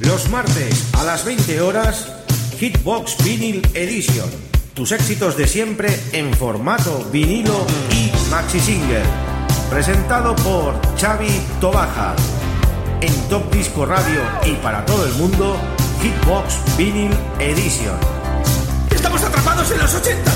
Los 0.00 0.30
martes 0.30 0.94
a 0.94 1.04
las 1.04 1.26
20 1.26 1.60
horas, 1.60 2.08
Hitbox 2.58 3.22
Vinyl 3.22 3.60
Edition. 3.74 4.28
Tus 4.72 4.92
éxitos 4.92 5.36
de 5.36 5.46
siempre 5.46 6.00
en 6.12 6.32
formato 6.32 7.06
vinilo 7.12 7.66
y 7.92 8.10
maxi 8.30 8.60
single. 8.60 9.02
Presentado 9.68 10.34
por 10.36 10.74
Xavi 10.98 11.40
Tobaja. 11.60 12.16
En 13.02 13.12
Top 13.28 13.52
Disco 13.52 13.84
Radio 13.84 14.22
y 14.44 14.52
para 14.62 14.86
todo 14.86 15.04
el 15.04 15.12
mundo, 15.12 15.58
Hitbox 16.02 16.76
Vinyl 16.78 17.12
Edition. 17.38 17.98
¡Estamos 18.90 19.22
atrapados 19.22 19.70
en 19.70 19.78
los 19.80 19.94
80! 19.94 20.32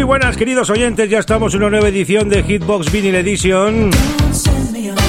Muy 0.00 0.06
buenas 0.06 0.34
queridos 0.38 0.70
oyentes, 0.70 1.10
ya 1.10 1.18
estamos 1.18 1.52
en 1.52 1.60
una 1.60 1.72
nueva 1.72 1.88
edición 1.88 2.30
de 2.30 2.42
Hitbox 2.42 2.90
Vinyl 2.90 3.16
Edition. 3.16 3.90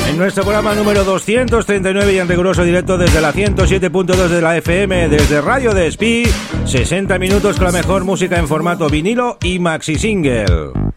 En 0.10 0.18
nuestro 0.18 0.44
programa 0.44 0.76
número 0.76 1.06
239 1.06 2.14
y 2.14 2.18
en 2.20 2.28
riguroso 2.28 2.66
directo 2.66 2.98
desde 2.98 3.22
la 3.22 3.32
107.2 3.32 4.28
de 4.28 4.42
la 4.42 4.58
FM, 4.58 5.08
desde 5.08 5.40
Radio 5.40 5.74
Despí, 5.74 6.26
60 6.66 7.18
minutos 7.20 7.56
con 7.56 7.68
la 7.68 7.72
mejor 7.72 8.04
música 8.04 8.38
en 8.38 8.50
formato 8.50 8.90
vinilo 8.90 9.38
y 9.42 9.60
maxi 9.60 9.96
single. 9.96 10.91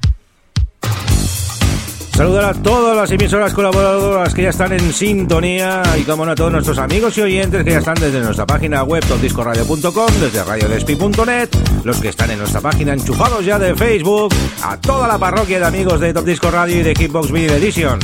Saludar 2.15 2.45
a 2.45 2.55
todas 2.55 2.97
las 2.97 3.11
emisoras 3.11 3.53
colaboradoras 3.53 4.33
que 4.33 4.43
ya 4.43 4.51
están 4.51 4.73
en 4.73 4.93
sintonía 4.93 5.83
y 5.99 6.05
como 6.05 6.25
no 6.25 6.31
a 6.31 6.35
todos 6.37 6.53
nuestros 6.53 6.79
amigos 6.79 7.19
y 7.19 7.23
oyentes 7.23 7.65
que 7.65 7.73
ya 7.73 7.79
están 7.79 7.97
desde 7.97 8.21
nuestra 8.21 8.47
página 8.47 8.85
web 8.85 9.05
topdiscoradio.com, 9.05 10.07
desde 10.21 10.45
radiodespi.net, 10.45 11.49
los 11.83 12.01
que 12.01 12.11
están 12.11 12.31
en 12.31 12.39
nuestra 12.39 12.61
página 12.61 12.93
enchufados 12.93 13.45
ya 13.45 13.59
de 13.59 13.75
Facebook, 13.75 14.33
a 14.63 14.77
toda 14.77 15.09
la 15.09 15.19
parroquia 15.19 15.59
de 15.59 15.67
amigos 15.67 15.99
de 15.99 16.15
Top 16.15 16.25
Disco 16.25 16.53
Radio 16.53 16.77
y 16.77 16.83
de 16.85 16.95
Hitbox 16.95 17.33
Video 17.33 17.57
Edition. 17.57 17.99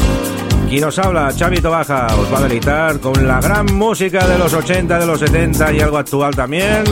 Quien 0.69 0.83
os 0.83 0.99
habla, 0.99 1.33
Xavi 1.33 1.61
Tobaja, 1.61 2.09
os 2.17 2.33
va 2.33 2.39
a 2.39 2.43
deleitar 2.43 2.99
con 2.99 3.29
la 3.29 3.41
gran 3.41 3.67
música 3.67 4.27
de 4.27 4.39
los 4.39 4.53
80, 4.53 4.99
de 4.99 5.07
los 5.07 5.21
70 5.21 5.73
y 5.73 5.81
algo 5.81 5.99
actual 5.99 6.35
también. 6.35 6.83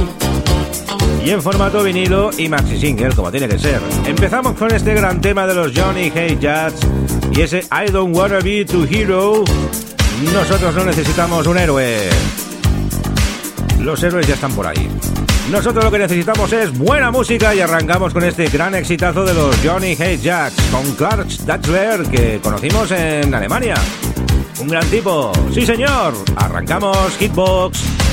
Y 1.24 1.30
en 1.30 1.42
formato 1.42 1.82
vinilo 1.82 2.30
y 2.38 2.48
maxi 2.48 2.78
single, 2.78 3.10
como 3.14 3.30
tiene 3.30 3.48
que 3.48 3.58
ser. 3.58 3.80
Empezamos 4.06 4.54
con 4.54 4.72
este 4.72 4.94
gran 4.94 5.20
tema 5.20 5.46
de 5.46 5.54
los 5.54 5.72
Johnny 5.74 6.10
Hey 6.14 6.38
Jazz 6.40 6.74
y 7.32 7.42
ese 7.42 7.60
I 7.70 7.90
Don't 7.90 8.16
Wanna 8.16 8.38
Be 8.40 8.64
To 8.64 8.84
Hero. 8.84 9.44
Nosotros 10.32 10.74
no 10.74 10.84
necesitamos 10.84 11.46
un 11.46 11.58
héroe. 11.58 12.08
Los 13.80 14.02
héroes 14.02 14.26
ya 14.26 14.34
están 14.34 14.52
por 14.52 14.66
ahí. 14.66 14.88
Nosotros 15.50 15.84
lo 15.84 15.90
que 15.90 15.98
necesitamos 15.98 16.52
es 16.52 16.76
buena 16.76 17.10
música 17.10 17.54
y 17.54 17.60
arrancamos 17.60 18.12
con 18.12 18.22
este 18.22 18.48
gran 18.48 18.74
exitazo 18.74 19.24
de 19.24 19.32
los 19.32 19.56
Johnny 19.64 19.96
Hey 19.98 20.18
Jacks 20.22 20.56
con 20.70 20.84
Clark 20.92 21.28
Datzler 21.46 22.02
que 22.02 22.40
conocimos 22.42 22.90
en 22.90 23.34
Alemania. 23.34 23.74
Un 24.60 24.68
gran 24.68 24.84
tipo. 24.86 25.32
Sí, 25.54 25.64
señor. 25.64 26.14
Arrancamos 26.36 27.16
Hitbox. 27.18 28.07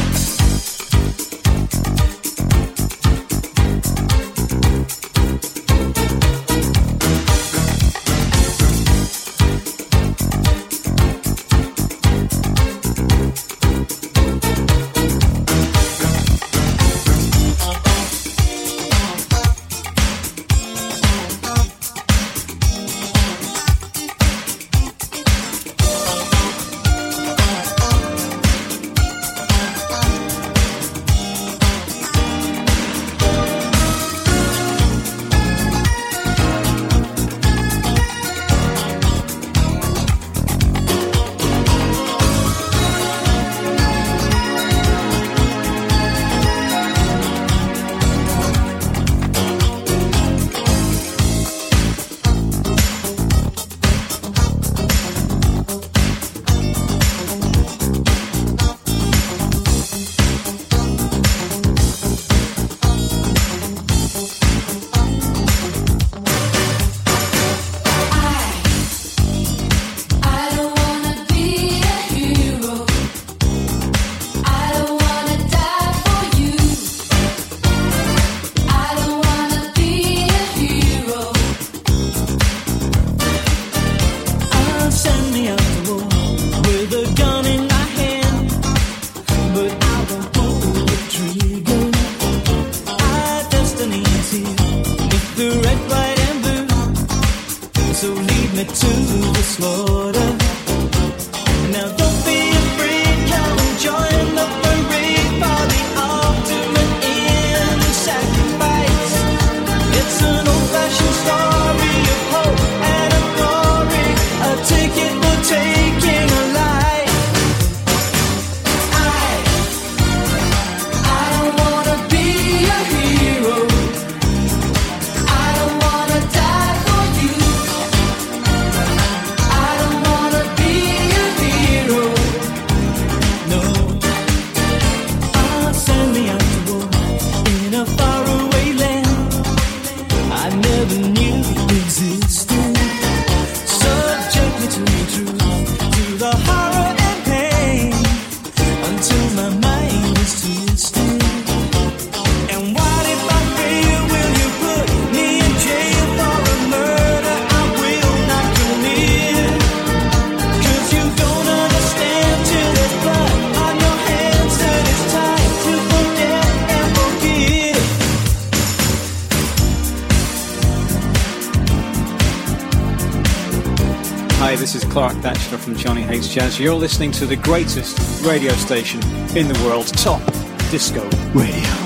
Jazz. 176.28 176.60
You're 176.60 176.74
listening 176.74 177.12
to 177.14 177.26
the 177.26 177.36
greatest 177.36 178.26
radio 178.26 178.54
station 178.54 179.02
in 179.36 179.48
the 179.48 179.62
world, 179.66 179.88
Top 179.88 180.22
Disco 180.70 181.04
Radio. 181.34 181.85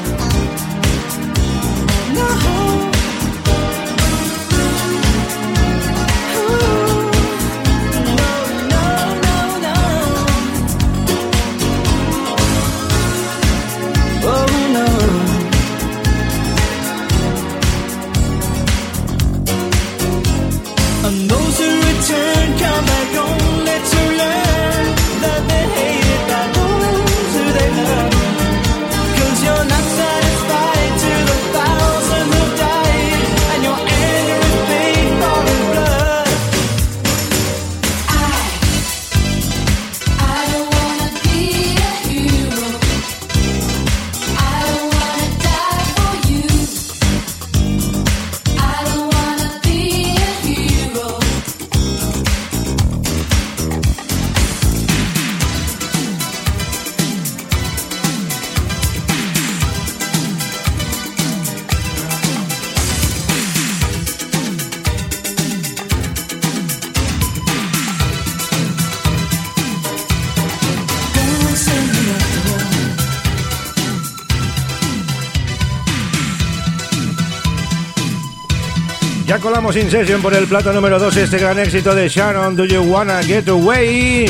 colamos 79.39 79.75
in 79.75 79.89
session 79.89 80.21
por 80.21 80.33
el 80.33 80.47
plato 80.47 80.73
número 80.73 80.99
2 80.99 81.17
este 81.17 81.37
gran 81.37 81.59
éxito 81.59 81.93
de 81.95 82.09
Shannon 82.09 82.55
Do 82.55 82.65
You 82.65 82.81
Wanna 82.81 83.21
Get 83.23 83.47
Away. 83.47 84.25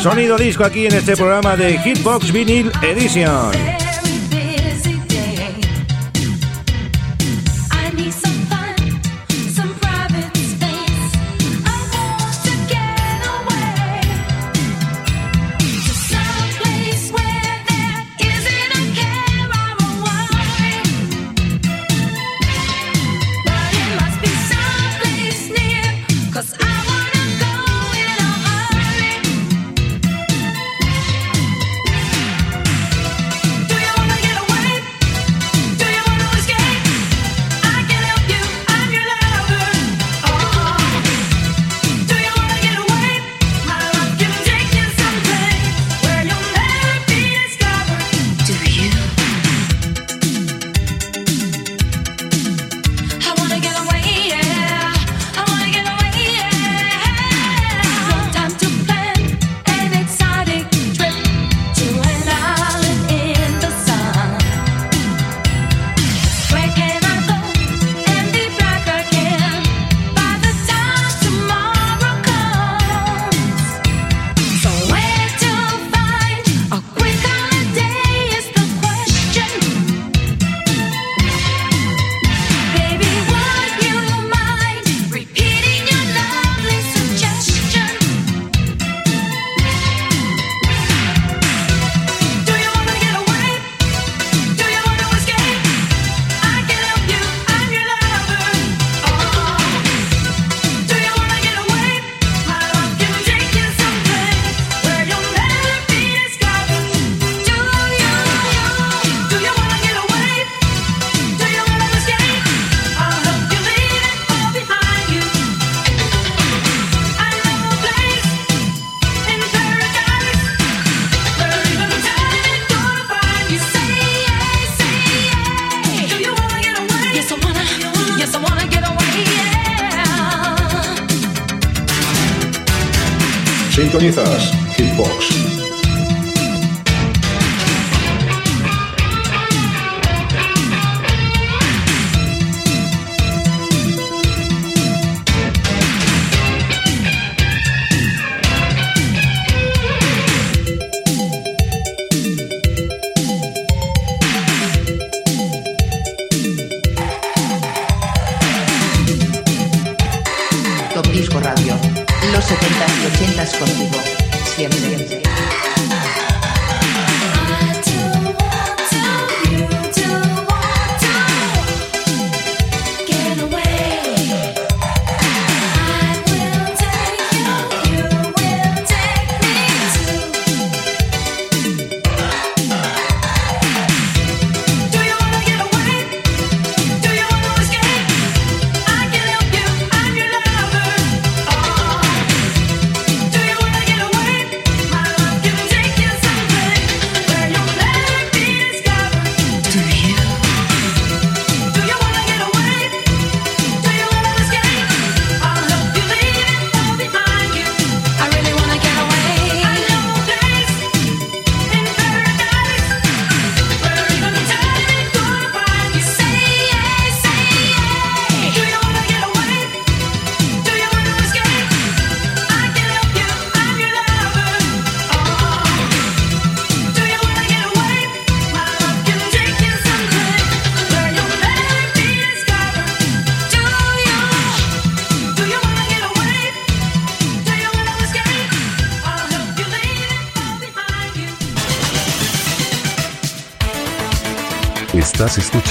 Sonido 0.00 0.36
disco 0.36 0.64
aquí 0.64 0.86
en 0.86 0.94
este 0.94 1.16
programa 1.16 1.56
de 1.56 1.78
Hitbox 1.78 2.32
Vinyl 2.32 2.70
Edition. 2.82 3.81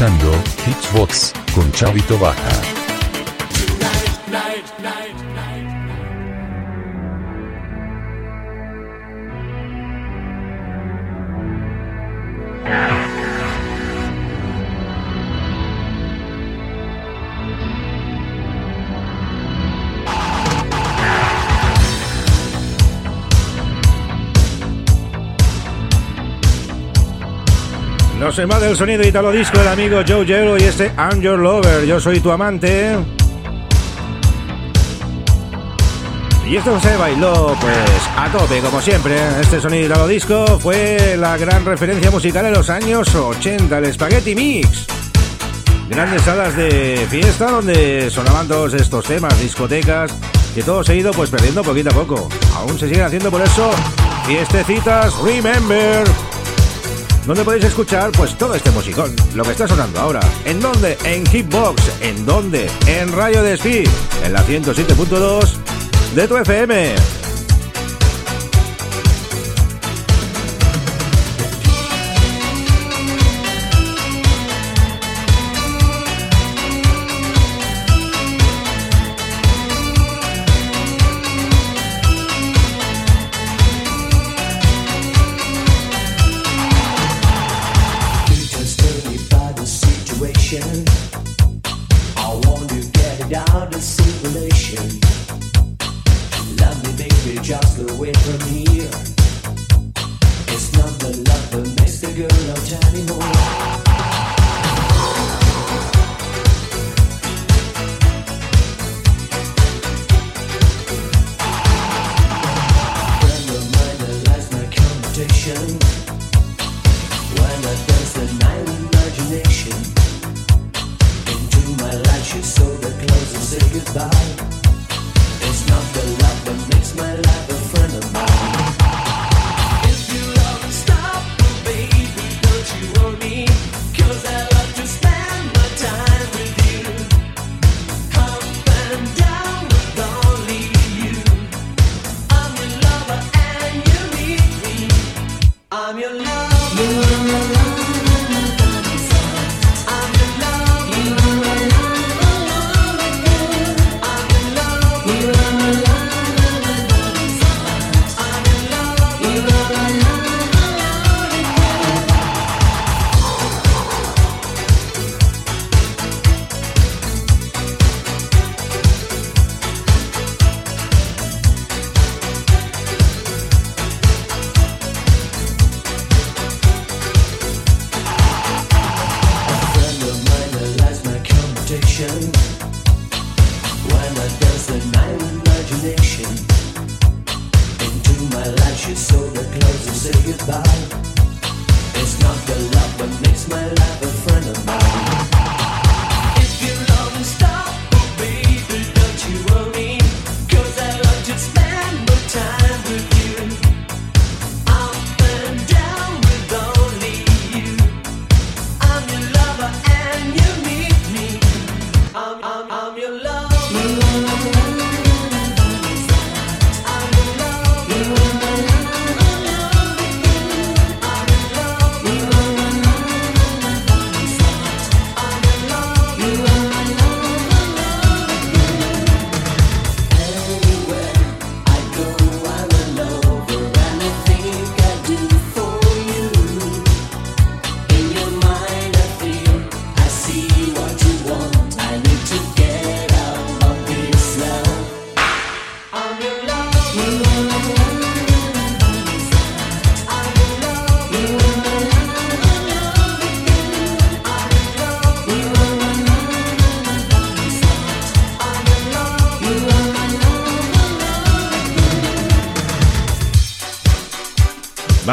escuchando 0.01 0.31
Hitsbox 0.65 1.34
con 1.53 1.72
Chavito 1.74 2.17
Baja. 2.17 2.80
nos 28.31 28.39
invade 28.39 28.69
el 28.69 28.77
sonido 28.77 29.05
italo 29.05 29.29
disco 29.29 29.57
del 29.59 29.67
amigo 29.67 30.00
Joe 30.07 30.25
Yellow 30.25 30.55
y 30.57 30.63
este 30.63 30.93
I'm 30.97 31.19
Your 31.19 31.38
Lover, 31.38 31.85
yo 31.85 32.00
soy 32.00 32.21
tu 32.21 32.31
amante. 32.31 32.95
Y 36.47 36.55
esto 36.55 36.79
se 36.79 36.95
bailó 36.95 37.57
pues 37.59 37.75
a 38.15 38.31
tope, 38.31 38.61
como 38.61 38.79
siempre. 38.79 39.17
Este 39.41 39.59
sonido 39.59 39.85
italo 39.85 40.07
disco 40.07 40.45
fue 40.61 41.17
la 41.17 41.35
gran 41.35 41.65
referencia 41.65 42.09
musical 42.09 42.45
en 42.45 42.53
los 42.53 42.69
años 42.69 43.13
80, 43.13 43.77
el 43.77 43.93
Spaghetti 43.93 44.33
Mix. 44.33 44.88
Grandes 45.89 46.21
salas 46.21 46.55
de 46.55 47.05
fiesta 47.09 47.51
donde 47.51 48.09
sonaban 48.09 48.47
todos 48.47 48.73
estos 48.75 49.03
temas, 49.03 49.38
discotecas, 49.41 50.15
que 50.55 50.63
todo 50.63 50.85
se 50.85 50.93
ha 50.93 50.95
ido 50.95 51.11
pues 51.11 51.29
perdiendo 51.29 51.63
poquito 51.63 51.89
a 51.89 51.93
poco. 51.93 52.29
Aún 52.55 52.79
se 52.79 52.88
siguen 52.88 53.03
haciendo 53.03 53.29
por 53.29 53.41
eso 53.41 53.71
fiestecitas 54.25 55.19
Remember. 55.21 56.30
Donde 57.25 57.44
podéis 57.44 57.66
escuchar 57.66 58.12
pues 58.12 58.38
todo 58.38 58.56
este 58.56 58.72
musicón, 58.72 59.16
lo 59.36 59.44
que 59.44 59.51
está 59.51 59.68
sonando 59.68 60.00
ahora. 60.00 60.22
¿En 60.46 60.60
dónde? 60.60 60.98
En 61.04 61.25
Hitbox. 61.25 62.01
¿En 62.01 62.25
dónde? 62.25 62.70
En 62.88 63.12
Radio 63.12 63.44
Despí, 63.44 63.84
en 64.24 64.34
la 64.34 64.44
107.2 64.46 65.56
de 66.16 66.28
tu 66.28 66.38
FM. 66.38 66.96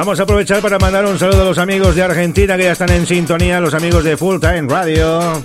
Vamos 0.08 0.20
a 0.20 0.22
aprovechar 0.22 0.62
para 0.62 0.78
mandar 0.78 1.04
un 1.04 1.18
saludo 1.18 1.42
a 1.42 1.44
los 1.44 1.58
amigos 1.58 1.94
de 1.94 2.02
Argentina 2.02 2.56
que 2.56 2.62
ya 2.62 2.72
están 2.72 2.88
en 2.88 3.04
sintonía, 3.04 3.60
los 3.60 3.74
amigos 3.74 4.02
de 4.02 4.16
Full 4.16 4.40
Time 4.40 4.62
Radio. 4.66 5.42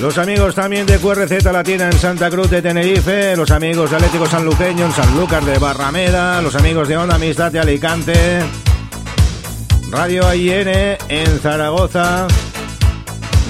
Los 0.00 0.18
amigos 0.18 0.56
también 0.56 0.84
de 0.84 0.98
QRZ 0.98 1.44
Latina 1.52 1.86
en 1.86 1.92
Santa 1.92 2.28
Cruz 2.30 2.50
de 2.50 2.62
Tenerife, 2.62 3.36
los 3.36 3.52
amigos 3.52 3.90
de 3.90 3.96
Atlético 3.96 4.26
Sanluqueño 4.26 4.86
en 4.86 4.92
Sanlúcar 4.92 5.44
de 5.44 5.56
Barrameda, 5.60 6.42
los 6.42 6.56
amigos 6.56 6.88
de 6.88 6.96
Onda 6.96 7.14
Amistad 7.14 7.52
de 7.52 7.60
Alicante, 7.60 8.40
Radio 9.88 10.26
AIN 10.26 10.66
en 10.66 11.38
Zaragoza, 11.40 12.26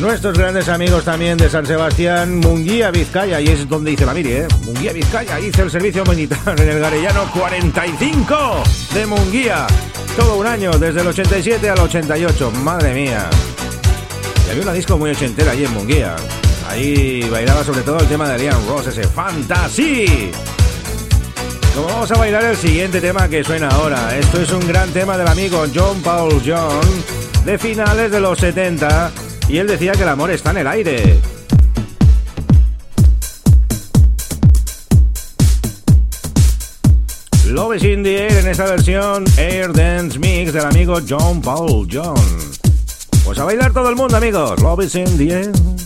nuestros 0.03 0.37
grandes 0.37 0.69
amigos 0.69 1.05
también 1.05 1.39
de 1.39 1.49
San 1.49 1.65
Sebastián, 1.65 2.39
Munguía, 2.39 2.91
Vizcaya, 2.91 3.41
y 3.41 3.47
es 3.47 3.69
donde 3.69 3.93
hice 3.93 4.05
la 4.05 4.13
miri, 4.13 4.33
¿eh? 4.33 4.49
Munguía, 4.65 4.93
Vizcaya, 4.93 5.39
hice 5.39 5.63
el 5.63 5.71
servicio 5.71 6.05
militar 6.05 6.61
en 6.61 6.69
el 6.69 6.81
Garellano 6.81 7.31
45 7.33 8.65
de 8.95 9.07
Munguía, 9.07 9.65
todo 10.17 10.39
un 10.39 10.47
año, 10.49 10.73
desde 10.73 11.03
el 11.03 11.07
87 11.07 11.71
al 11.71 11.79
88, 11.79 12.51
madre 12.65 12.93
mía. 12.95 13.31
Y 14.45 14.51
había 14.51 14.63
una 14.65 14.73
disco 14.73 14.99
muy 14.99 15.11
ochentera 15.11 15.53
allí 15.53 15.65
en 15.65 15.73
Munguía. 15.73 16.17
Ahí 16.69 17.29
bailaba 17.31 17.63
sobre 17.63 17.83
todo 17.83 18.01
el 18.01 18.09
tema 18.09 18.29
de 18.29 18.39
Liam 18.39 18.67
Ross, 18.67 18.89
ese 18.89 19.05
Fantasy. 19.05 20.33
Como 21.77 21.87
vamos 21.87 22.11
a 22.11 22.19
bailar 22.19 22.45
el 22.45 22.57
siguiente 22.57 23.01
tema 23.01 23.29
que 23.29 23.45
suena 23.45 23.69
ahora. 23.69 24.19
Esto 24.19 24.43
es 24.43 24.51
un 24.51 24.67
gran 24.67 24.91
tema 24.91 25.17
del 25.17 25.29
amigo 25.29 25.65
John 25.73 26.03
Paul 26.03 26.43
John 26.45 26.81
de 27.45 27.57
finales 27.57 28.11
de 28.11 28.21
los 28.21 28.39
70 28.41 29.13
y 29.53 29.59
él 29.59 29.67
decía 29.67 29.93
que 29.93 30.03
el 30.03 30.09
amor 30.09 30.31
está 30.31 30.51
en 30.53 30.57
el 30.57 30.67
aire. 30.67 31.21
Love 37.49 37.77
is 37.77 37.85
in 37.85 38.03
the 38.03 38.17
air 38.17 38.33
en 38.33 38.49
esta 38.49 38.65
versión 38.65 39.25
Air 39.37 39.75
Dance 39.75 40.19
Mix 40.19 40.55
del 40.55 40.65
amigo 40.65 41.01
John 41.07 41.43
Paul 41.43 41.87
John. 41.93 42.17
Pues 43.27 43.39
a 43.39 43.45
bailar 43.45 43.75
todo 43.75 43.91
el 43.91 43.95
mundo, 43.95 44.17
amigos. 44.17 44.59
Love 44.63 44.85
is 44.85 44.95
in 44.95 45.19
the 45.19 45.35
air. 45.35 45.82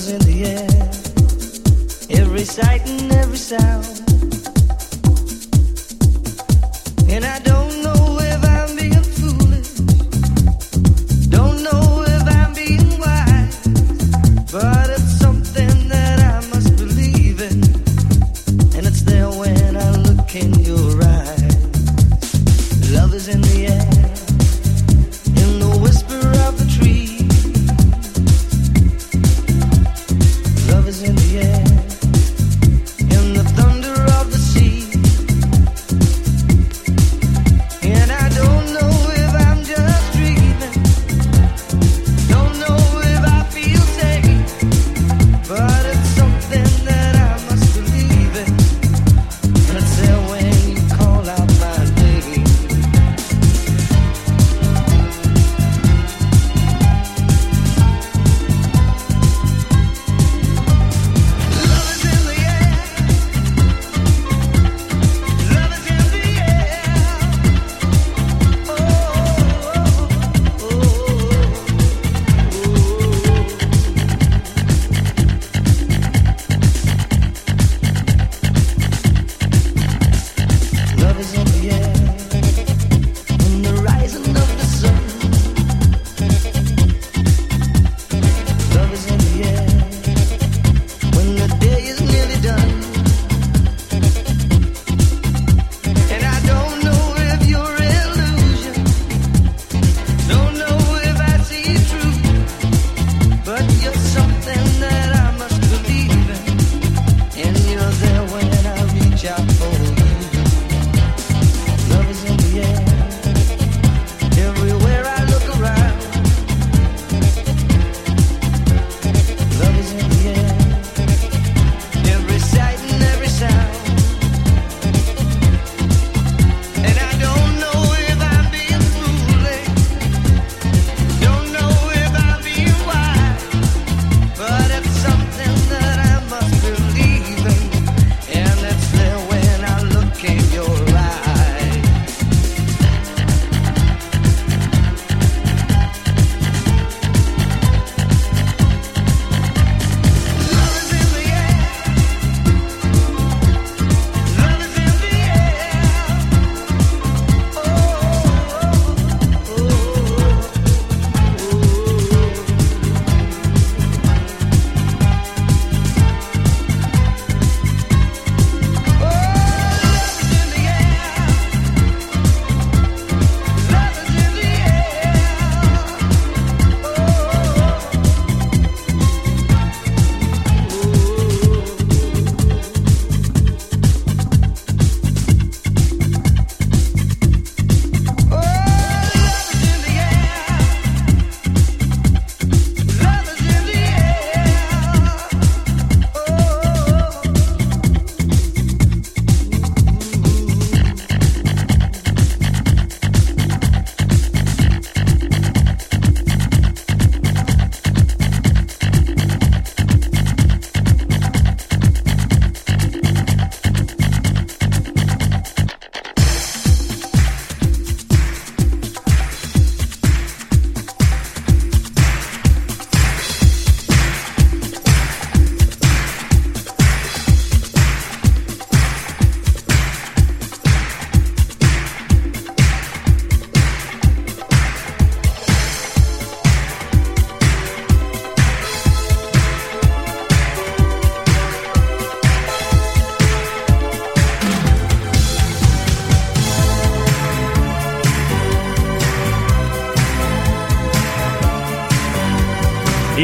is 0.00 0.12
in 0.12 0.20
the 0.30 0.38
air. 0.46 2.20
Every 2.20 2.44
sight 2.44 2.88
and 2.88 3.12
every 3.12 3.36
sound. 3.36 3.84
And 7.10 7.24
I 7.24 7.49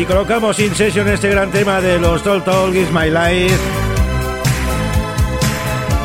colocamos 0.07 0.59
in 0.61 0.75
session 0.75 1.09
este 1.09 1.29
gran 1.29 1.51
tema 1.51 1.81
de 1.81 1.99
los 1.99 2.23
Tall 2.23 2.43
Talk 2.45 2.75
Is 2.75 2.91
My 2.93 3.11
Life. 3.11 3.59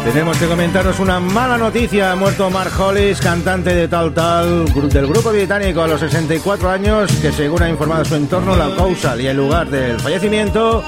Tenemos 0.04 0.38
que 0.38 0.48
comentaros 0.48 1.00
una 1.00 1.20
mala 1.20 1.58
noticia. 1.58 2.12
Ha 2.12 2.16
muerto 2.16 2.50
Mark 2.50 2.72
Hollis, 2.80 3.20
cantante 3.22 3.74
de 3.76 3.88
Tal 3.88 4.14
Tal, 4.14 4.66
del 4.90 5.08
grupo 5.08 5.32
británico 5.32 5.84
a 5.84 5.88
los 5.88 6.00
64 6.00 6.70
años, 6.70 7.12
que 7.22 7.32
según 7.32 7.62
ha 7.62 7.70
informado 7.70 8.04
su 8.04 8.16
entorno, 8.16 8.56
la 8.56 8.76
causa 8.76 9.20
y 9.22 9.28
el 9.28 9.38
lugar 9.38 9.70
del 9.70 10.00
fallecimiento 10.00 10.84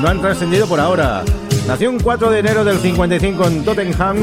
no 0.00 0.08
han 0.08 0.20
trascendido 0.20 0.66
por 0.66 0.80
ahora. 0.80 1.22
Nació 1.66 1.90
un 1.90 1.98
4 1.98 2.30
de 2.30 2.38
enero 2.38 2.64
del 2.64 2.78
55 2.78 3.46
en 3.46 3.64
Tottenham 3.64 4.16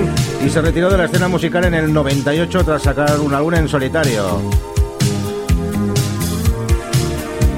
y 0.46 0.50
se 0.50 0.62
retiró 0.62 0.90
de 0.90 0.98
la 0.98 1.06
escena 1.06 1.28
musical 1.28 1.66
en 1.66 1.76
el 1.76 1.94
98 1.94 2.64
tras 2.64 2.84
sacar 2.84 3.20
un 3.20 3.34
álbum 3.34 3.54
en 3.56 3.68
solitario. 3.68 4.71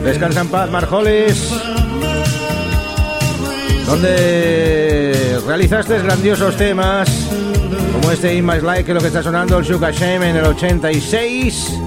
Descansa 0.03 0.41
en 0.41 0.49
paz, 0.49 0.69
Marjolis. 0.69 1.49
Donde 3.85 5.39
realizaste 5.45 5.99
grandiosos 5.99 6.55
temas 6.57 7.09
como 7.93 8.11
este 8.11 8.35
In 8.35 8.45
My 8.45 8.59
Life, 8.59 8.83
que 8.83 8.93
lo 8.93 8.99
que 8.99 9.07
está 9.07 9.23
sonando 9.23 9.59
el 9.59 9.65
Sugar 9.65 9.93
Shame 9.93 10.29
en 10.31 10.35
el 10.37 10.45
86. 10.45 11.79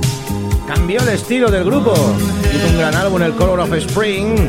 Cambió 0.66 1.00
el 1.02 1.08
estilo 1.10 1.50
del 1.50 1.64
grupo. 1.64 1.92
Hizo 1.92 2.66
un 2.68 2.78
gran 2.78 2.94
álbum, 2.94 3.20
el 3.22 3.34
Color 3.34 3.60
of 3.60 3.72
Spring. 3.74 4.48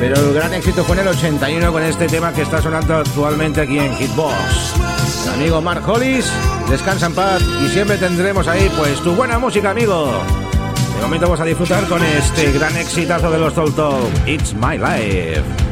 Pero 0.00 0.16
el 0.16 0.34
gran 0.34 0.52
éxito 0.54 0.82
fue 0.82 0.96
en 0.96 1.02
el 1.02 1.08
81 1.08 1.72
con 1.72 1.82
este 1.82 2.08
tema 2.08 2.32
que 2.32 2.42
está 2.42 2.60
sonando 2.60 2.96
actualmente 2.96 3.60
aquí 3.60 3.78
en 3.78 3.94
Hitbox. 3.94 4.74
Amigo 5.34 5.60
Mark 5.60 5.88
Hollis, 5.88 6.26
descansa 6.68 7.06
en 7.06 7.14
paz 7.14 7.42
y 7.64 7.68
siempre 7.68 7.96
tendremos 7.96 8.48
ahí 8.48 8.70
pues 8.76 9.00
tu 9.00 9.12
buena 9.12 9.38
música, 9.38 9.70
amigo. 9.70 10.10
Momento 11.10 11.26
vamos 11.26 11.40
a 11.40 11.44
disfrutar 11.44 11.88
con 11.88 12.00
este 12.04 12.52
gran 12.52 12.76
exitazo 12.76 13.32
de 13.32 13.38
los 13.40 13.52
Tolto, 13.52 13.98
It's 14.28 14.54
My 14.54 14.78
Life. 14.78 15.69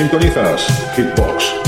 Sintonizas 0.00 0.66
Hitbox. 0.96 1.59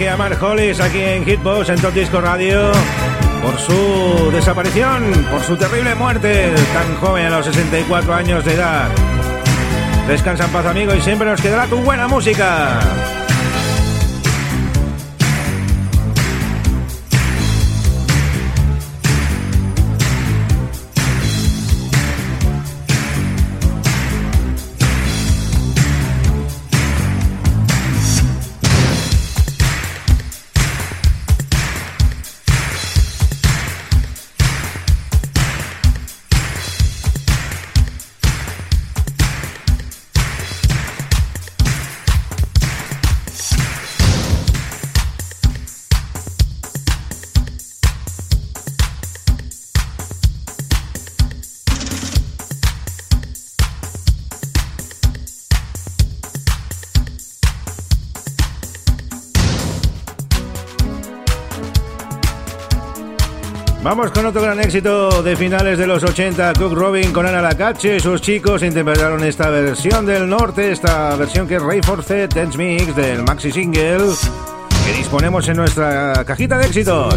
Homenaje 0.00 0.08
a 0.08 0.16
Mark 0.16 0.42
Hollis 0.42 0.80
aquí 0.80 0.98
en 0.98 1.26
Hitbox 1.26 1.68
en 1.68 1.78
Top 1.78 1.92
Disco 1.92 2.22
Radio 2.22 2.72
por 3.42 3.58
su 3.58 4.30
desaparición, 4.32 5.12
por 5.30 5.42
su 5.42 5.58
terrible 5.58 5.94
muerte 5.94 6.54
tan 6.72 6.96
joven 6.96 7.26
a 7.26 7.30
los 7.30 7.44
64 7.44 8.14
años 8.14 8.42
de 8.46 8.54
edad. 8.54 8.88
Descansa 10.08 10.46
en 10.46 10.52
paz 10.52 10.64
amigo 10.64 10.94
y 10.94 11.02
siempre 11.02 11.28
nos 11.28 11.42
quedará 11.42 11.66
tu 11.66 11.76
buena 11.82 12.08
música. 12.08 12.80
Vamos 63.90 64.12
con 64.12 64.24
otro 64.24 64.40
gran 64.40 64.60
éxito 64.60 65.20
de 65.20 65.34
finales 65.34 65.76
de 65.76 65.84
los 65.84 66.04
80, 66.04 66.52
Cook 66.52 66.74
Robin 66.74 67.12
con 67.12 67.26
Ana 67.26 67.42
Lacache. 67.42 67.98
Sus 67.98 68.20
chicos 68.20 68.62
interpretaron 68.62 69.24
esta 69.24 69.50
versión 69.50 70.06
del 70.06 70.28
norte, 70.28 70.70
esta 70.70 71.16
versión 71.16 71.48
que 71.48 71.56
es 71.56 71.62
Ray 71.62 71.80
Dance 71.80 72.56
Mix 72.56 72.94
del 72.94 73.24
maxi 73.24 73.50
single 73.50 74.14
que 74.86 74.92
disponemos 74.96 75.48
en 75.48 75.56
nuestra 75.56 76.24
cajita 76.24 76.58
de 76.58 76.66
éxitos. 76.66 77.16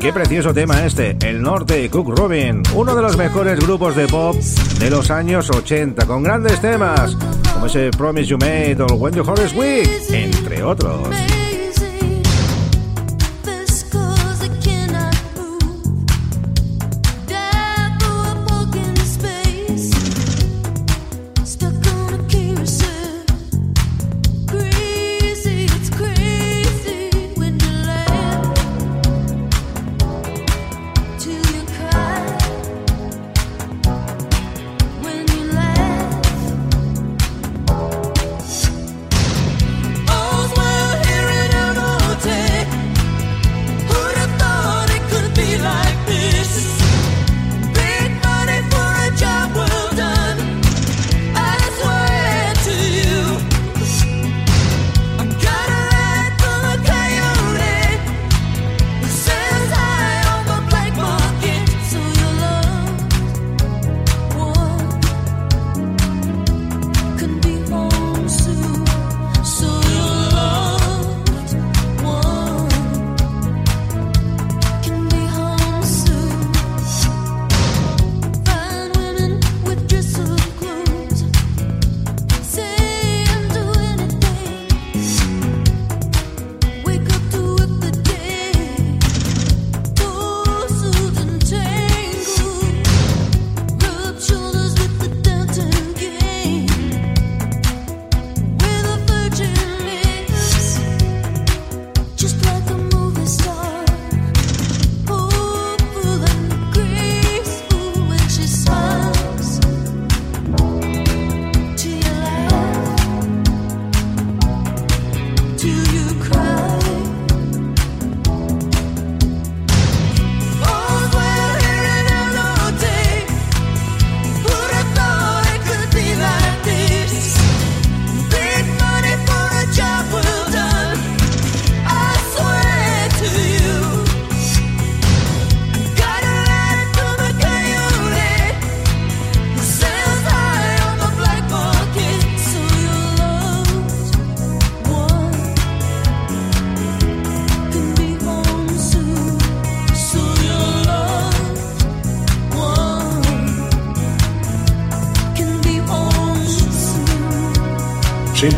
Qué 0.00 0.10
precioso 0.10 0.54
tema 0.54 0.82
este, 0.86 1.14
El 1.20 1.42
Norte, 1.42 1.90
Cook 1.90 2.16
Robin, 2.16 2.62
uno 2.74 2.94
de 2.94 3.02
los 3.02 3.18
mejores 3.18 3.60
grupos 3.60 3.94
de 3.94 4.06
pop 4.08 4.34
de 4.34 4.88
los 4.88 5.10
años 5.10 5.50
80, 5.50 6.06
con 6.06 6.22
grandes 6.22 6.58
temas 6.62 7.18
como 7.52 7.66
ese 7.66 7.90
Promise 7.90 8.28
You 8.28 8.38
Made 8.38 8.78
o 8.80 8.94
When 8.94 9.12
Your 9.12 9.26
Heart 9.26 9.40
is 9.40 10.10
entre 10.10 10.62
otros. 10.62 11.37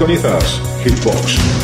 Sintonizas 0.00 0.62
Hitbox. 0.82 1.59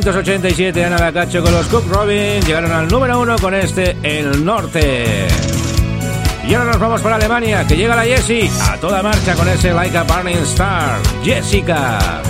1987, 0.00 0.82
Ana 0.82 0.96
Bacacho 0.96 1.42
con 1.42 1.52
los 1.52 1.66
Cook 1.66 1.84
Robin 1.92 2.40
llegaron 2.40 2.72
al 2.72 2.88
número 2.88 3.20
uno 3.20 3.36
con 3.38 3.52
este 3.52 3.98
El 4.02 4.42
Norte. 4.42 5.28
Y 6.48 6.54
ahora 6.54 6.70
nos 6.70 6.80
vamos 6.80 7.02
para 7.02 7.16
Alemania, 7.16 7.66
que 7.66 7.76
llega 7.76 7.94
la 7.94 8.04
Jessie 8.04 8.50
a 8.62 8.78
toda 8.78 9.02
marcha 9.02 9.34
con 9.34 9.46
ese 9.46 9.74
Like 9.74 9.98
a 9.98 10.04
Burning 10.04 10.42
Star, 10.42 10.98
Jessica. 11.22 12.29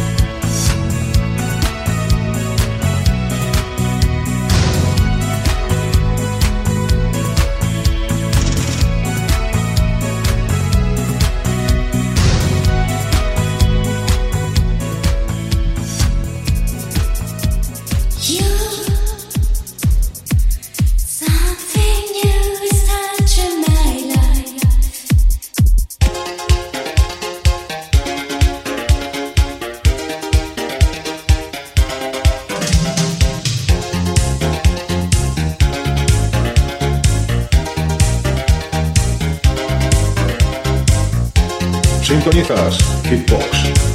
Sintonizas 42.11 42.77
Hitbox. 43.09 43.90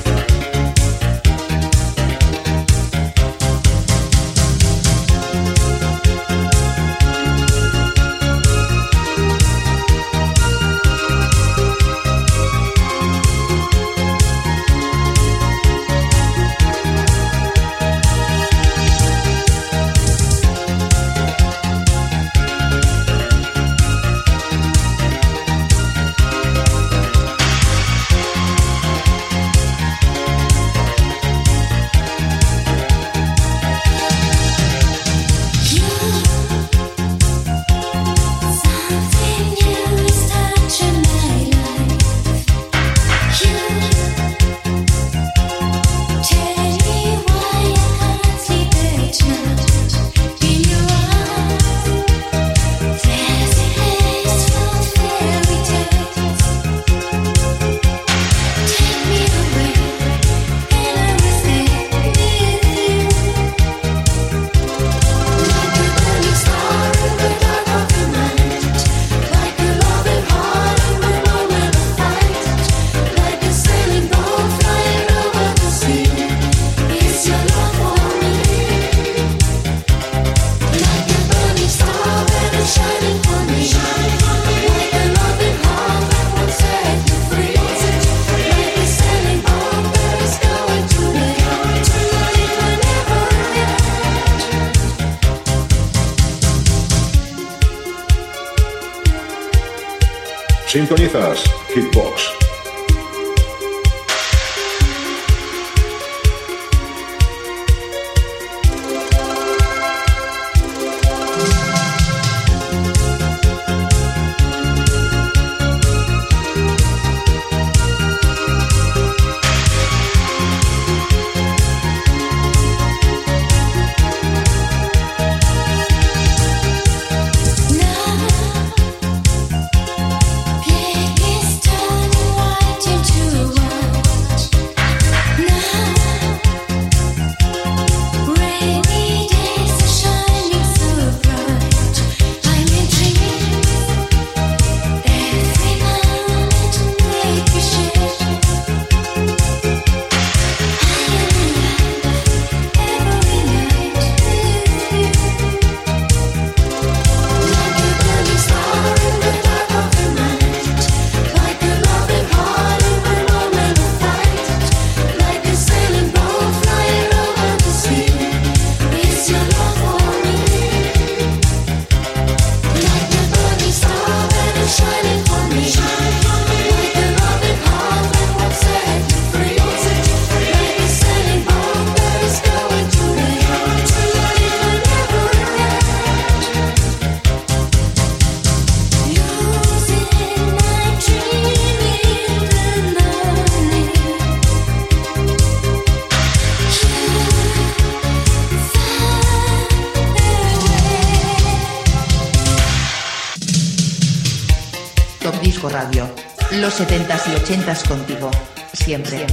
Los 206.77 206.89
70s 206.89 207.21
y 207.27 207.31
80s 207.55 207.87
contigo. 207.87 208.29
Siempre. 208.73 209.25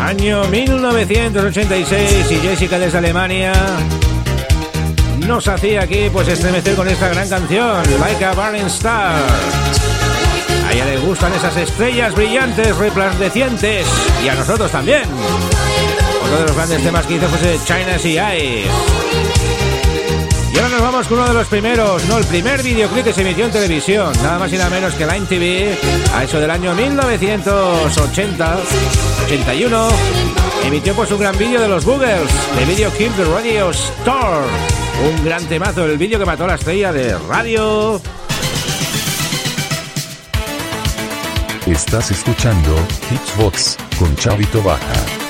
Año 0.00 0.44
1986 0.44 2.30
y 2.30 2.34
Jessica 2.36 2.78
desde 2.78 2.96
Alemania 2.96 3.52
nos 5.26 5.48
hacía 5.48 5.82
aquí 5.82 6.08
pues 6.12 6.28
estremecer 6.28 6.76
con 6.76 6.86
esta 6.88 7.08
gran 7.08 7.28
canción, 7.28 7.82
Like 8.00 8.24
a 8.24 8.32
Burning 8.32 8.66
Star. 8.66 9.16
A 10.66 10.72
ella 10.72 10.84
le 10.84 10.98
gustan 10.98 11.32
esas 11.32 11.56
estrellas 11.56 12.14
brillantes, 12.14 12.76
resplandecientes 12.76 13.86
y 14.24 14.28
a 14.28 14.34
nosotros 14.34 14.70
también. 14.70 15.02
Otro 16.22 16.38
de 16.38 16.42
los 16.46 16.54
grandes 16.54 16.82
temas 16.82 17.06
que 17.06 17.14
hizo 17.14 17.28
fue 17.28 17.58
China 17.64 17.98
CI. 17.98 18.64
Y 20.52 20.58
ahora 20.58 20.68
nos 20.68 20.80
vamos 20.80 21.08
con 21.08 21.18
uno 21.18 21.28
de 21.28 21.34
los 21.34 21.46
primeros, 21.48 22.04
no, 22.06 22.18
el 22.18 22.24
primer 22.24 22.62
videoclip 22.62 23.04
que 23.04 23.12
se 23.12 23.22
emitió 23.22 23.46
en 23.46 23.50
televisión, 23.50 24.12
nada 24.22 24.38
más 24.38 24.52
y 24.52 24.56
nada 24.56 24.70
menos 24.70 24.94
que 24.94 25.06
Line 25.06 25.26
TV, 25.26 25.78
a 26.14 26.24
eso 26.24 26.40
del 26.40 26.50
año 26.50 26.74
1980, 26.74 28.56
81, 29.26 29.88
emitió 30.64 30.94
pues 30.94 31.10
un 31.10 31.20
gran 31.20 31.36
vídeo 31.36 31.60
de 31.60 31.68
los 31.68 31.84
Boogers, 31.84 32.32
de 32.58 32.64
Video 32.64 32.90
Clip 32.90 33.12
de 33.16 33.24
Radio 33.24 33.70
Store, 33.70 34.46
un 35.04 35.24
gran 35.24 35.44
temazo, 35.46 35.84
el 35.84 35.98
vídeo 35.98 36.18
que 36.18 36.24
mató 36.24 36.46
la 36.46 36.54
estrella 36.54 36.92
de 36.92 37.18
radio. 37.18 38.00
Estás 41.66 42.10
escuchando 42.12 42.76
Hitsbox 43.10 43.76
con 43.98 44.14
Chavito 44.16 44.62
Baja. 44.62 45.25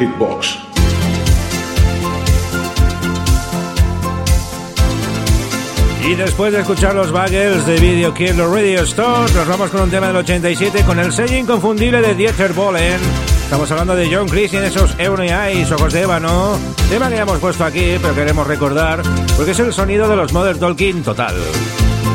Hitbox. 0.00 0.58
Y 6.08 6.14
después 6.14 6.54
de 6.54 6.60
escuchar 6.60 6.94
los 6.94 7.12
bagels 7.12 7.66
de 7.66 7.78
Video 7.78 8.14
Kill 8.14 8.38
Radio 8.38 8.82
Store, 8.82 9.30
nos 9.34 9.46
vamos 9.46 9.70
con 9.70 9.82
un 9.82 9.90
tema 9.90 10.06
del 10.06 10.16
87 10.16 10.84
con 10.84 10.98
el 10.98 11.12
sello 11.12 11.36
inconfundible 11.36 12.00
de 12.00 12.14
Dieter 12.14 12.54
Bohlen. 12.54 12.98
Estamos 13.42 13.70
hablando 13.70 13.94
de 13.94 14.08
John 14.12 14.26
Christian, 14.26 14.64
esos 14.64 14.98
Euro 14.98 15.22
Eyes, 15.22 15.70
ojos 15.70 15.92
de 15.92 16.02
ébano. 16.02 16.58
Tema 16.88 17.10
que 17.10 17.18
hemos 17.18 17.38
puesto 17.38 17.64
aquí, 17.64 17.96
pero 18.00 18.14
queremos 18.14 18.46
recordar, 18.46 19.02
porque 19.36 19.50
es 19.50 19.58
el 19.58 19.74
sonido 19.74 20.08
de 20.08 20.16
los 20.16 20.32
Modern 20.32 20.58
Talking 20.58 21.02
total. 21.02 21.34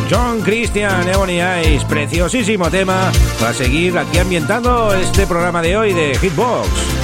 John 0.10 0.42
Christian 0.42 1.08
Ebony 1.08 1.40
Eyes, 1.40 1.84
preciosísimo 1.86 2.72
tema 2.72 3.12
para 3.40 3.54
seguir 3.54 3.98
aquí 3.98 4.18
ambientando 4.18 4.94
este 4.94 5.28
programa 5.28 5.62
de 5.62 5.78
hoy 5.78 5.94
de 5.94 6.18
Hitbox. 6.18 6.95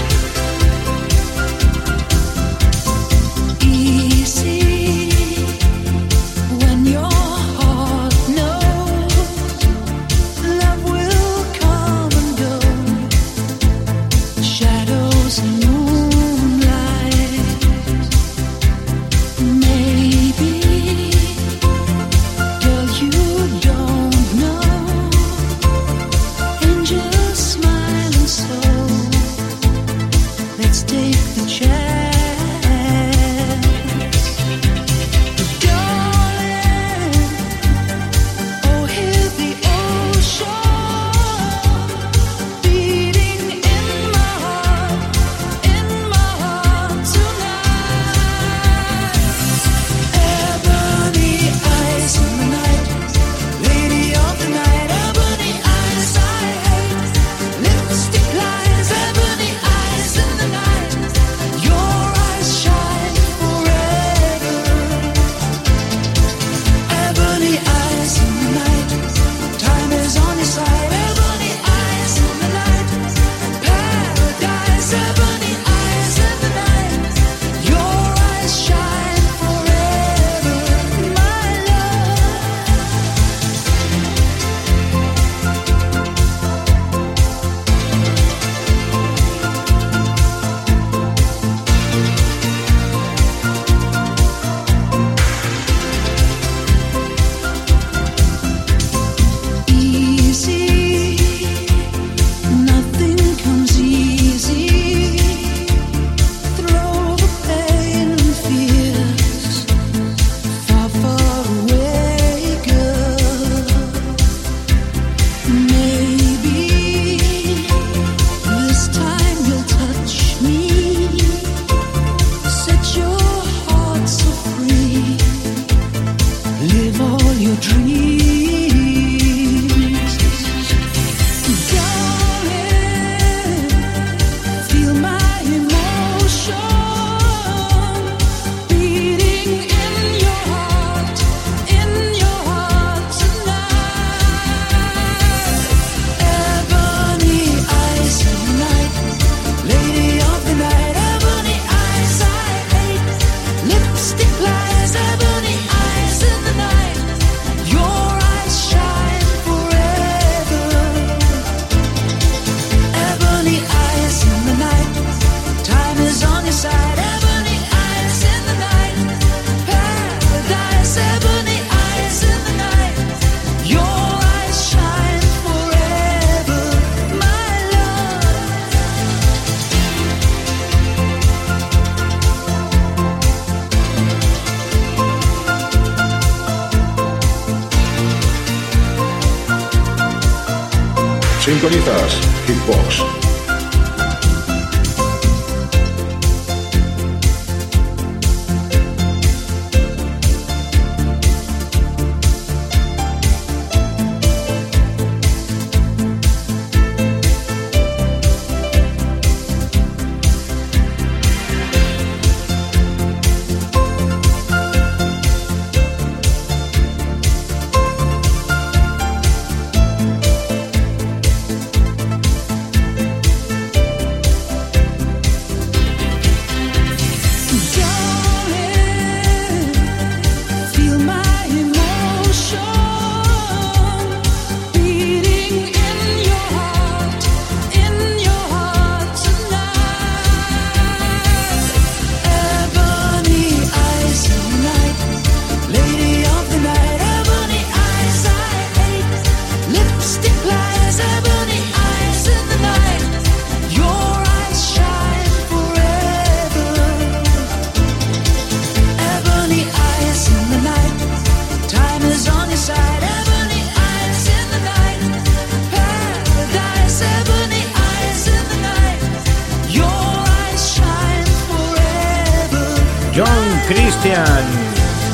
Christian. 274.02 274.26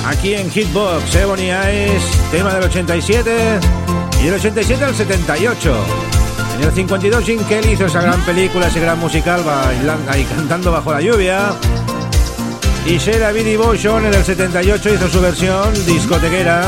Aquí 0.05 0.33
en 0.33 0.49
Hitbox, 0.49 1.13
Ebony 1.15 1.51
Eyes, 1.51 2.03
tema 2.31 2.53
del 2.53 2.63
87 2.63 3.59
y 4.21 4.25
del 4.25 4.35
87 4.35 4.83
al 4.83 4.95
78. 4.95 5.85
En 6.57 6.63
el 6.63 6.71
52 6.71 7.23
Jim 7.23 7.43
Kelly 7.45 7.71
hizo 7.71 7.85
esa 7.85 8.01
gran 8.01 8.21
película, 8.21 8.67
ese 8.67 8.79
gran 8.79 8.99
musical 8.99 9.43
bailando 9.43 10.17
y 10.17 10.23
cantando 10.35 10.71
bajo 10.71 10.93
la 10.93 11.01
lluvia. 11.01 11.53
Y 12.85 12.97
Sheila 12.97 13.31
B. 13.33 13.43
Devotion 13.43 14.05
en 14.05 14.13
el 14.13 14.23
78 14.23 14.93
hizo 14.93 15.09
su 15.09 15.19
versión 15.19 15.73
discotequera 15.85 16.63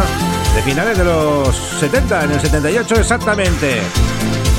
de 0.56 0.62
finales 0.64 0.98
de 0.98 1.06
los 1.06 1.56
70, 1.80 2.26
en 2.26 2.32
el 2.32 2.42
78 2.42 2.96
exactamente. 2.96 3.82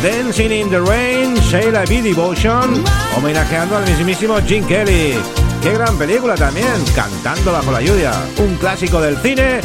Dancing 0.02 0.50
in 0.50 0.70
the 0.70 0.80
Rain, 0.80 1.34
Sheila 1.34 1.84
B. 1.84 2.00
Devotion, 2.00 2.82
homenajeando 3.16 3.76
al 3.76 3.84
mismísimo 3.84 4.38
Jim 4.46 4.64
Kelly. 4.66 5.18
Qué 5.62 5.72
gran 5.72 5.98
película 5.98 6.34
también, 6.36 6.84
cantando 6.94 7.52
bajo 7.52 7.70
la 7.70 7.82
lluvia, 7.82 8.12
un 8.38 8.56
clásico 8.56 8.98
del 9.00 9.18
cine. 9.18 9.60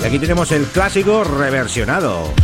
Y 0.00 0.04
aquí 0.04 0.18
tenemos 0.18 0.52
el 0.52 0.66
clásico 0.66 1.24
reversionado. 1.24 2.34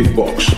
Hitbox. 0.00 0.49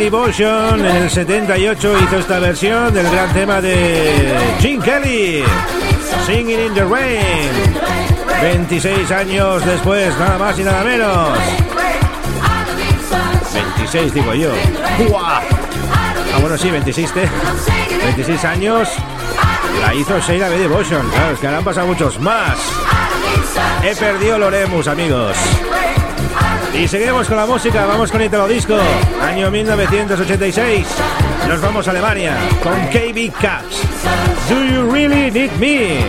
Devotion 0.00 0.80
en 0.80 0.96
el 0.96 1.10
78 1.10 1.94
hizo 2.02 2.18
esta 2.18 2.38
versión 2.38 2.92
del 2.94 3.08
gran 3.10 3.30
tema 3.34 3.60
de 3.60 4.34
Gene 4.58 4.82
Kelly, 4.82 5.44
Singing 6.26 6.58
in 6.58 6.72
the 6.74 6.84
Rain. 6.86 7.50
26 8.40 9.10
años 9.10 9.62
después, 9.66 10.16
nada 10.18 10.38
más 10.38 10.58
y 10.58 10.62
nada 10.62 10.82
menos. 10.84 11.38
26 13.52 14.14
digo 14.14 14.32
yo. 14.32 14.48
Ah, 15.18 15.42
bueno, 16.40 16.56
sí, 16.56 16.70
26, 16.70 17.12
te- 17.12 17.28
26 18.04 18.44
años 18.46 18.88
la 19.82 19.94
hizo 19.94 20.18
Sheila 20.18 20.48
B. 20.48 20.56
Devotion. 20.58 21.02
Que 21.38 21.46
han 21.46 21.62
pasado 21.62 21.86
muchos 21.86 22.18
más. 22.20 22.56
He 23.84 23.94
perdido 23.94 24.38
Loremus, 24.38 24.88
amigos. 24.88 25.36
Y 26.80 26.88
seguimos 26.88 27.28
con 27.28 27.36
la 27.36 27.44
música, 27.44 27.84
vamos 27.84 28.10
con 28.10 28.22
Italo 28.22 28.48
Disco, 28.48 28.74
año 29.20 29.50
1986. 29.50 30.86
Nos 31.46 31.60
vamos 31.60 31.86
a 31.86 31.90
Alemania 31.90 32.34
con 32.62 32.72
KB 32.86 33.30
Caps. 33.38 33.82
Do 34.48 34.64
you 34.64 34.90
really 34.90 35.30
need 35.30 35.52
me? 35.58 36.00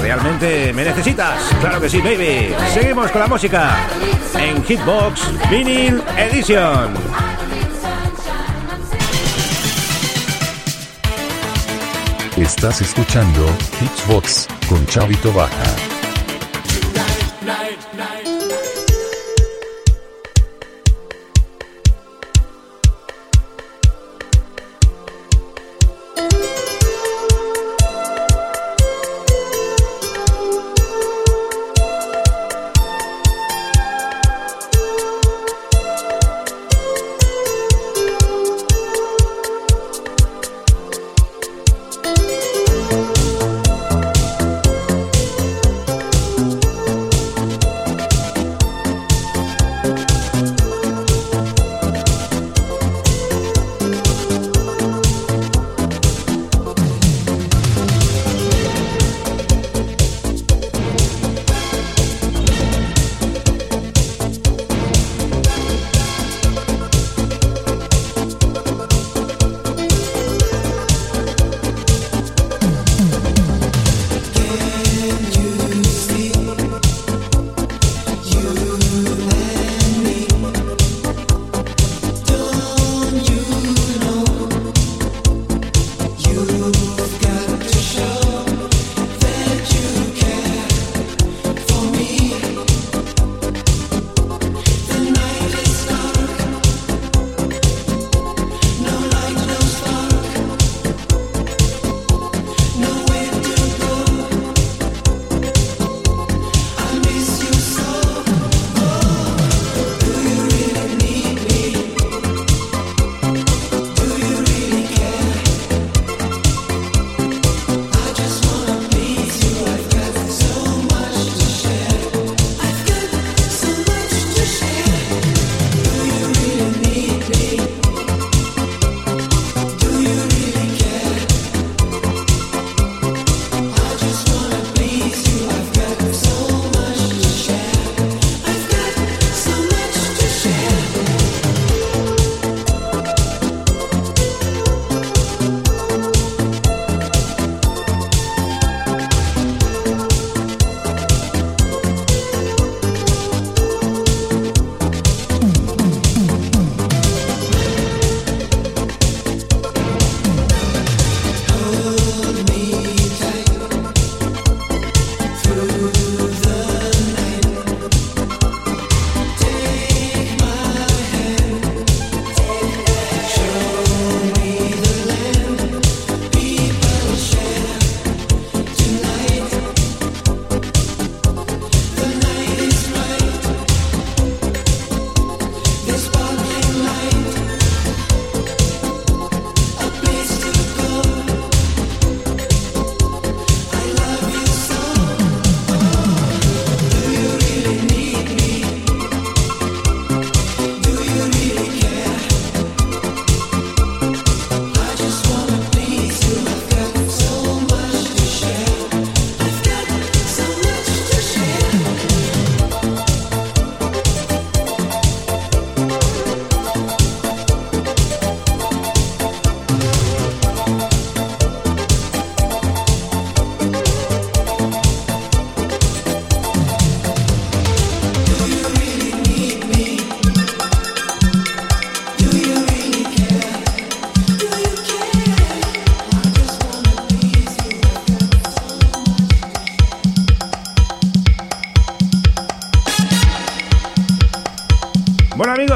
¿Realmente 0.00 0.72
me 0.72 0.84
necesitas? 0.84 1.42
Claro 1.60 1.80
que 1.80 1.88
sí, 1.88 1.98
baby. 1.98 2.54
Seguimos 2.72 3.10
con 3.10 3.22
la 3.22 3.26
música 3.26 3.76
en 4.38 4.62
Hitbox 4.62 5.50
Vinyl 5.50 6.00
Edition. 6.16 6.94
Estás 12.36 12.80
escuchando 12.82 13.48
Hitsbox 13.80 14.46
con 14.68 14.86
Chavito 14.86 15.32
Baja. 15.32 15.93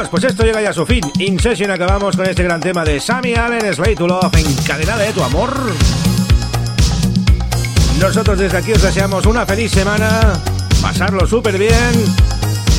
Amigos, 0.08 0.22
pues 0.22 0.24
esto 0.24 0.44
llega 0.44 0.62
ya 0.62 0.70
a 0.70 0.72
su 0.72 0.86
fin. 0.86 1.00
In 1.18 1.38
Session 1.38 1.70
acabamos 1.70 2.16
con 2.16 2.26
este 2.26 2.42
gran 2.42 2.60
tema 2.60 2.82
de 2.84 2.98
Sammy 2.98 3.34
Allen, 3.34 3.74
Slay 3.74 3.94
to 3.94 4.06
Love, 4.06 4.34
encadenada 4.36 5.02
de 5.02 5.12
tu 5.12 5.22
amor. 5.22 5.50
Nosotros 8.00 8.38
desde 8.38 8.56
aquí 8.56 8.72
os 8.72 8.80
deseamos 8.80 9.26
una 9.26 9.44
feliz 9.44 9.70
semana, 9.70 10.32
pasarlo 10.80 11.26
súper 11.26 11.58
bien 11.58 12.04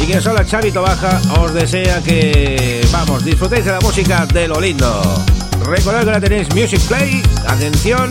Y 0.02 0.06
quien 0.06 0.22
sola 0.22 0.44
Xavi 0.44 0.72
Tobaja 0.72 1.22
os 1.40 1.54
desea 1.54 2.02
que, 2.02 2.88
vamos, 2.92 3.24
disfrutéis 3.24 3.66
de 3.66 3.72
la 3.74 3.80
música 3.80 4.26
de 4.26 4.48
lo 4.48 4.60
lindo. 4.60 5.24
Recordad 5.66 6.02
que 6.02 6.10
ahora 6.10 6.22
tenéis 6.22 6.54
Music 6.56 6.82
Play, 6.88 7.22
atención, 7.48 8.10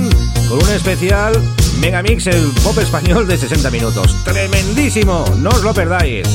con 0.48 0.62
un 0.62 0.70
especial 0.70 1.32
Megamix, 1.80 2.26
el 2.28 2.52
pop 2.62 2.78
español 2.78 3.26
de 3.26 3.36
60 3.36 3.70
minutos. 3.70 4.16
Tremendísimo, 4.24 5.24
no 5.38 5.50
os 5.50 5.62
lo 5.62 5.74
perdáis. 5.74 6.28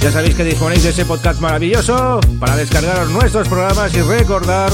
Ya 0.00 0.12
sabéis 0.12 0.34
que 0.34 0.44
disponéis 0.44 0.82
de 0.84 0.90
ese 0.90 1.04
podcast 1.04 1.40
maravilloso 1.40 2.20
para 2.38 2.56
descargaros 2.56 3.10
nuestros 3.10 3.48
programas 3.48 3.92
y 3.94 4.00
recordar 4.00 4.70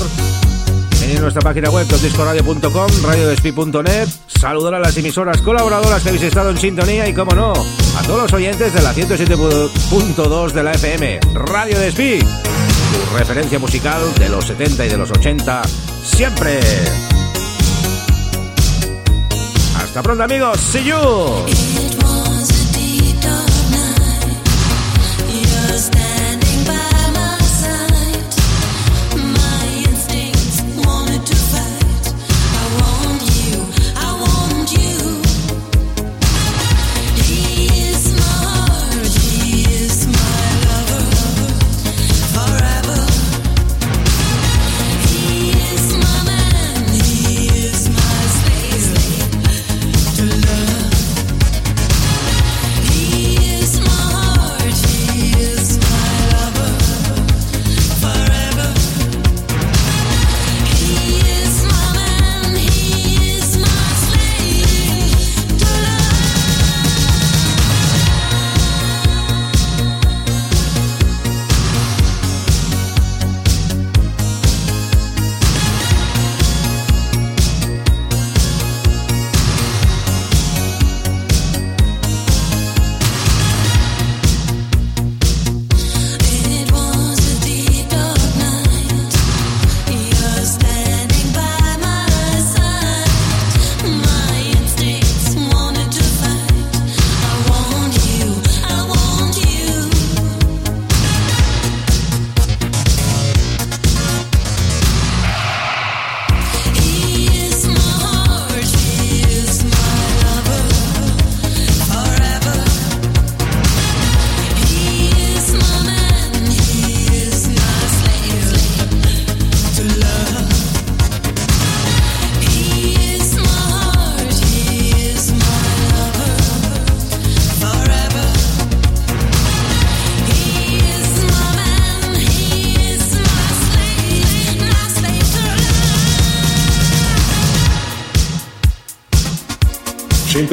en 1.03 1.21
nuestra 1.21 1.43
página 1.43 1.71
web 1.71 1.87
topdiscoradio.com, 1.87 2.87
radiodespi.net, 3.03 4.09
saludar 4.27 4.75
a 4.75 4.79
las 4.81 4.97
emisoras 4.97 5.41
colaboradoras 5.43 6.03
que 6.03 6.11
habéis 6.11 6.25
estado 6.25 6.51
en 6.51 6.59
sintonía 6.59 7.09
y, 7.09 7.15
como 7.15 7.35
no, 7.35 7.53
a 7.53 8.03
todos 8.07 8.23
los 8.23 8.33
oyentes 8.33 8.73
de 8.73 8.83
la 8.83 8.95
107.2 8.95 10.53
de 10.53 10.63
la 10.63 10.73
FM, 10.73 11.21
Radio 11.35 11.79
Despi, 11.79 12.19
tu 12.21 13.17
referencia 13.17 13.59
musical 13.59 14.01
de 14.19 14.29
los 14.29 14.45
70 14.47 14.87
y 14.87 14.89
de 14.89 14.97
los 14.99 15.11
80, 15.11 15.63
siempre. 16.03 16.61
Hasta 19.77 20.03
pronto 20.03 20.23
amigos, 20.25 20.59
see 20.61 20.85
you. 20.85 21.84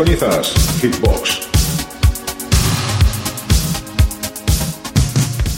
Sintonizas 0.02 0.52
Hitbox. 0.82 1.42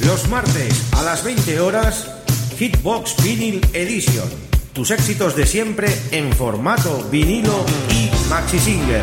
Los 0.05 0.27
martes 0.27 0.83
a 0.91 1.01
las 1.03 1.23
20 1.23 1.61
horas, 1.61 2.11
Hitbox 2.59 3.23
Vinyl 3.23 3.61
Edition. 3.71 4.27
Tus 4.73 4.91
éxitos 4.91 5.37
de 5.37 5.45
siempre 5.45 5.87
en 6.11 6.33
formato 6.33 7.07
vinilo 7.09 7.65
y 7.89 8.11
maxi 8.29 8.59
single. 8.59 9.01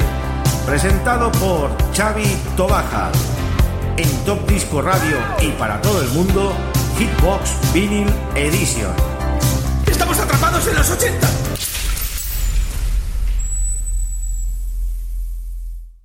Presentado 0.66 1.32
por 1.32 1.70
Xavi 1.96 2.36
Tobaja. 2.54 3.10
En 3.96 4.10
Top 4.26 4.46
Disco 4.46 4.82
Radio 4.82 5.16
y 5.40 5.52
para 5.52 5.80
todo 5.80 6.02
el 6.02 6.08
mundo, 6.08 6.52
Hitbox 6.98 7.72
Vinyl 7.72 8.12
Edition. 8.36 8.92